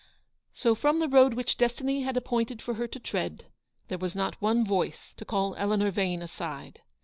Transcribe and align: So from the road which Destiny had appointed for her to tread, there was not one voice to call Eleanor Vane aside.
So 0.55 0.73
from 0.73 0.97
the 0.97 1.07
road 1.07 1.35
which 1.35 1.57
Destiny 1.57 2.01
had 2.01 2.17
appointed 2.17 2.59
for 2.59 2.73
her 2.73 2.87
to 2.87 2.99
tread, 2.99 3.45
there 3.87 3.99
was 3.99 4.15
not 4.15 4.41
one 4.41 4.65
voice 4.65 5.13
to 5.17 5.25
call 5.25 5.53
Eleanor 5.59 5.91
Vane 5.91 6.23
aside. 6.23 6.81